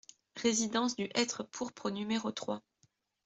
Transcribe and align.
Résidence 0.37 0.95
du 0.95 1.11
Hêtre 1.13 1.43
Pourpre 1.43 1.85
au 1.85 1.91
numéro 1.91 2.31
trois 2.31 2.63